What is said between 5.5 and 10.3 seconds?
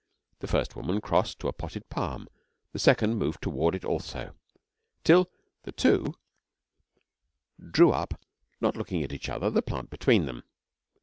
the two drew, up, not looking at each other, the plant between